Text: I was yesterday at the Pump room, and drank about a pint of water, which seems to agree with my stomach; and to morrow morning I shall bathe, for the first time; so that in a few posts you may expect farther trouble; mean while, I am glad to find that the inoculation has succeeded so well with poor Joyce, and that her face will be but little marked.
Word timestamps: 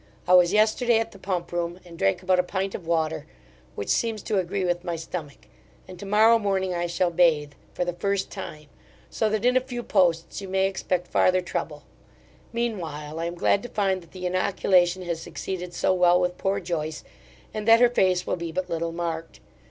I 0.27 0.33
was 0.33 0.51
yesterday 0.51 0.97
at 0.97 1.11
the 1.11 1.19
Pump 1.19 1.51
room, 1.51 1.79
and 1.85 1.95
drank 1.95 2.23
about 2.23 2.39
a 2.39 2.43
pint 2.43 2.73
of 2.73 2.87
water, 2.87 3.27
which 3.75 3.89
seems 3.89 4.23
to 4.23 4.39
agree 4.39 4.65
with 4.65 4.83
my 4.83 4.95
stomach; 4.95 5.45
and 5.87 5.99
to 5.99 6.07
morrow 6.07 6.39
morning 6.39 6.73
I 6.73 6.87
shall 6.87 7.11
bathe, 7.11 7.51
for 7.75 7.85
the 7.85 7.93
first 7.93 8.31
time; 8.31 8.65
so 9.11 9.29
that 9.29 9.45
in 9.45 9.55
a 9.55 9.59
few 9.61 9.83
posts 9.83 10.41
you 10.41 10.47
may 10.47 10.65
expect 10.65 11.07
farther 11.07 11.41
trouble; 11.41 11.83
mean 12.51 12.79
while, 12.79 13.19
I 13.19 13.25
am 13.25 13.35
glad 13.35 13.61
to 13.61 13.69
find 13.69 14.01
that 14.01 14.11
the 14.11 14.25
inoculation 14.25 15.03
has 15.03 15.21
succeeded 15.21 15.71
so 15.71 15.93
well 15.93 16.19
with 16.19 16.35
poor 16.39 16.59
Joyce, 16.59 17.03
and 17.53 17.67
that 17.67 17.79
her 17.79 17.87
face 17.89 18.25
will 18.25 18.37
be 18.37 18.51
but 18.51 18.71
little 18.71 18.91
marked. 18.91 19.39